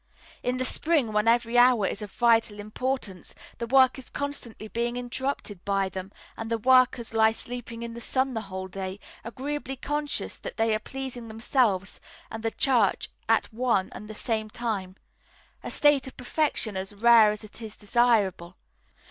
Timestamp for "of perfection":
16.07-16.75